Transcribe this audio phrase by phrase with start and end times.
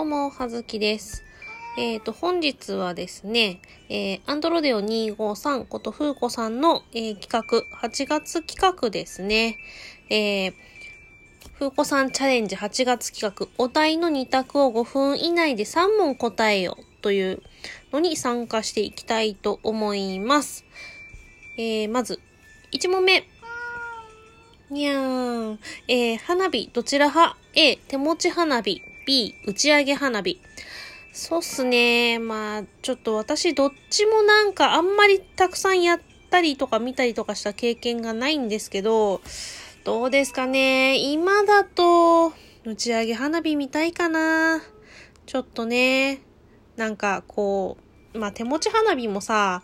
[0.00, 1.24] どうも、はずきです。
[1.76, 3.60] えっ、と、本日はですね、
[3.90, 9.58] えー、アンドロデオ253ことふうこさんの、えー企画、8月企画ですね。
[10.08, 10.54] えー、
[11.52, 17.42] ふうこさんチャレンジ8月企画、お題の2択を5分以内で3問答えよという
[17.92, 20.64] のに参加していきたいと思います。
[21.58, 22.20] えー、まず、
[22.72, 23.28] 1問目。
[24.70, 25.58] にゃーん。
[25.88, 28.82] えー、花火、どちら派 ?A、手持ち花火。
[29.04, 30.40] B、打ち上げ花火。
[31.12, 32.20] そうっすね。
[32.20, 36.00] まあ、ちょっと私、どっちもなんかあんまりたくさんやっ
[36.30, 39.20] たりとか見たりとかした経験がないんですけど、
[39.82, 40.98] どうですかね。
[40.98, 42.32] 今だと、
[42.64, 44.62] 打ち上げ花火見たいかな。
[45.26, 46.20] ちょっとね、
[46.76, 47.76] なんかこ
[48.14, 49.62] う、まあ手持ち花火もさ、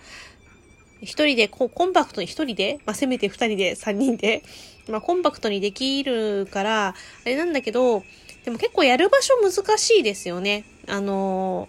[1.03, 4.43] 一人で、こう、コンパクトに一人で、まあ、せめて二人で、三人で、
[4.89, 8.05] まあ、コンパクトにできるから、あれなんだけど、
[8.45, 10.65] でも結構やる場所難しいですよね。
[10.87, 11.69] あの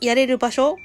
[0.00, 0.76] やれる場所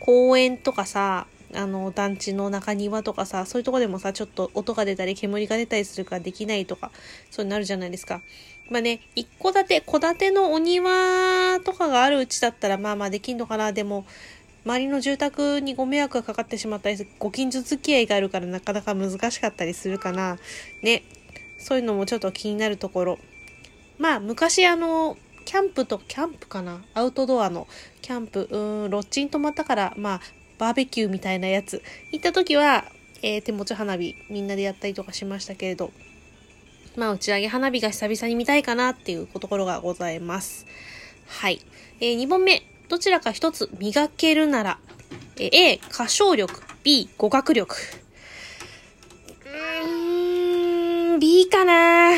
[0.00, 6.90] 公園とかさ、あの、団地の中庭とかさ、そういうとこでもさ、ちょっと音が出たり煙が出たりするからできないとか、
[7.30, 8.22] そうになるじゃないですか。
[8.70, 13.72] まあね、一戸建て、戸建てのお庭とかがあるうちだったら、まあまあできんのかな。
[13.72, 14.04] でも、
[14.64, 20.38] 周りの住宅にご迷惑がかかってしまったり、ご近所付き合いがあるからなかなか難しかったりするかな。
[20.82, 21.02] ね。
[21.58, 23.18] そういうのもちょっと気になるところ。
[23.98, 26.82] まあ、昔あの、キャンプと、キャンプかな？
[26.94, 27.68] アウトドアの
[28.00, 30.20] キャンプ、うーん、ロッチに泊まったから、まあ、
[30.58, 31.82] バーベキューみたいなやつ。
[32.10, 32.86] 行った時は、
[33.22, 35.92] えー手持ち花火、みんなでやったりとかしましたけれど、
[36.96, 40.66] まあ、打ち上げ花火が久々に見たいかなっていうところがございます。
[41.26, 41.60] はい。
[42.00, 42.62] えー、2問目。
[42.94, 44.78] どちらか一つ磨けるなら、
[45.36, 47.74] A、歌唱力、B、語学力。
[49.44, 52.12] うーん、B かな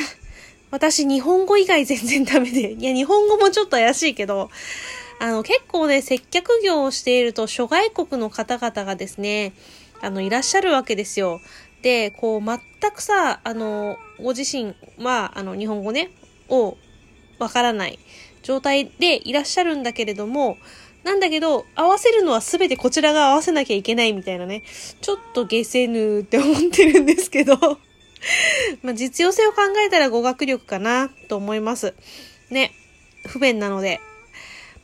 [0.71, 2.75] 私、日本語以外全然ダメで。
[2.75, 4.51] いや、日本語もちょっと怪しいけど、
[5.19, 9.55] あの、結構ね、接客業をしていると、諸外国の方々がですね、
[10.03, 11.41] あの、いらっしゃるわけですよ。
[11.81, 12.61] で、こう、全
[12.95, 16.11] くさ、あの、ご自身は、あの、日本語ね、
[16.51, 16.77] を、
[17.39, 17.99] わからない
[18.47, 20.57] 状態でいらっしゃるんだけれども、
[21.03, 24.63] なんだけど、合わせるのは全てこちらが合わせなきゃいけないみたいなね、
[25.01, 27.57] ちょっと下せぬって思ってるんですけど、
[28.83, 31.95] まあ、実用性を考えたら語学力かなと思います。
[32.51, 32.73] ね。
[33.27, 34.01] 不便なので。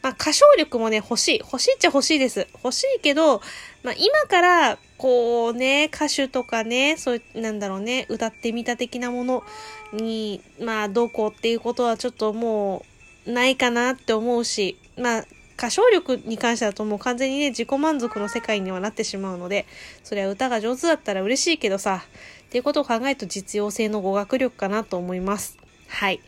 [0.02, 1.38] まあ、歌唱力もね、欲しい。
[1.38, 2.48] 欲しいっちゃ欲しいです。
[2.64, 3.40] 欲しいけど、
[3.84, 9.44] まあ、今から、こうね、歌手とかね、そういう、なんだろうね、歌ってみた的なもの
[9.92, 12.91] に、まあ、どうこうっていうことはちょっともう、
[13.26, 15.24] ないかなって思うし、まあ、
[15.56, 19.66] 歌唱力に関してだともう完全にね、自己満足の世界にはなってしまうので、
[20.02, 22.02] それは歌が上手だったら嬉しいけどさ、
[22.46, 25.58] っていうことを考えると実用性の語学力かなと思います。
[25.88, 26.20] はい。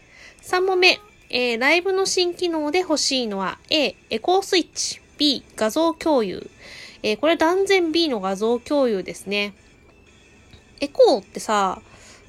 [0.43, 1.01] 3問目。
[1.31, 5.01] えー、ライブの新機能で欲しいのは A、エコースイッチ。
[5.19, 6.49] B、画像共有。
[7.03, 9.55] えー、これ断然 B の画像共有ですね。
[10.81, 11.81] エコーってさ、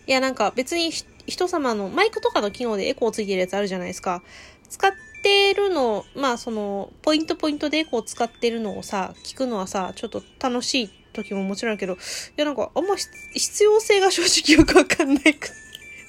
[0.08, 0.92] いやなんか別に
[1.28, 4.22] 人様のマイクとかの機能でエコーついてるやつあるじゃないですか。
[4.70, 4.92] 使っ
[5.24, 11.98] てるの、まあその、ポイントポイントでエコー使ってるのをさ、聞くのはさ、ちょっと楽しい時ももちろんけど、い
[12.38, 15.38] やなんかあんま必要性が正直よくわかんない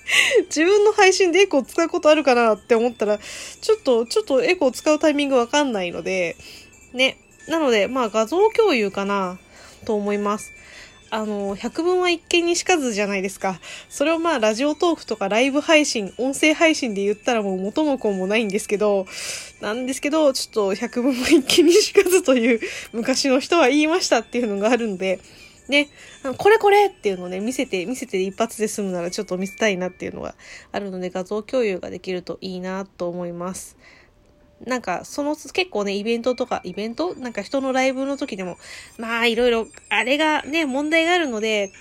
[0.46, 6.36] 自分の配信でエコー使うことあるかなって思ったら、ちょっと、ちょっとエコー使うタイミングわかんないので、
[6.92, 7.18] ね。
[7.48, 9.38] なので、まあ画像共有かな
[9.84, 10.52] と思います。
[11.10, 13.60] あの、百聞は一見にしかずじゃないですか。
[13.88, 19.06] それをまあ、ラジオトークとかライブ配信、音声配信で言ったらもう元も子もないんですけど、
[19.60, 22.60] なんですけど、ちょっと百聞は一見にしかずという
[22.92, 25.20] 昔の人は言いましたっていうのがあるんで、
[25.68, 25.88] ね、
[26.38, 30.34] これこれっていうのをね、見せて、見せて一発で済むならちょっと見せたいなっていうのが
[30.72, 33.76] あるので、画像共有ができるといいなと思います。
[34.64, 37.14] なんか、その、結構ね、イベントとか、イベント？
[37.14, 38.56] なんか人のライブの時でも、
[38.98, 41.72] まあ、いろいろ、あれがね、問題があるので、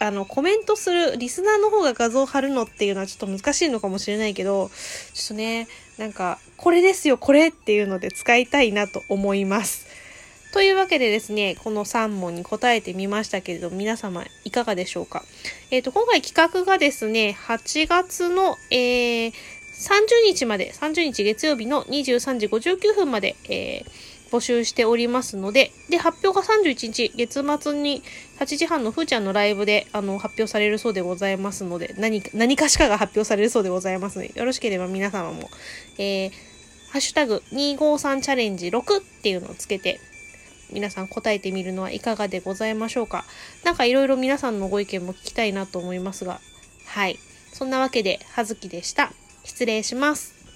[0.00, 4.70] あの、コメントする、リスナーの方が画像を貼るのっていうのはちょっと難しいのかもしれないけど、
[5.14, 9.86] ちょっとね、なんか、これですよ、これっていうので使いたいなと思います。
[10.52, 15.22] というわけでですね、この3問に答えてみましたけれど、皆様いかがでしょうか？
[15.70, 19.32] えっ、と、今回企画がですね、8月の、えー、
[19.78, 28.02] 30日まで、30日月曜日の23時59分まで、えー募集しておりますので、で、発表が31日、月末に
[28.38, 35.48] 8時半のふーちゃんのライブで、あの、発表されるそうでございますので、何か、何かしかが発表されるそうでございますので、よろしければ皆様も、
[35.98, 36.30] えー、
[36.90, 40.00] ハッシュタグ253チャレンジ6っていうのをつけて、
[40.72, 43.24] 皆さん答えてみるのはいかがでございましょうか。
[43.64, 46.40] なんかいろいろ皆さんのご意見も聞きたいなと思いますが、
[46.86, 47.18] はい。
[47.52, 49.12] そんなわけで、はずきでした。
[49.46, 50.35] 失礼します。